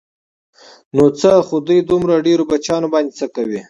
[0.95, 3.59] نو څه خو دوی دومره ډېرو بچیانو باندې څه کوي.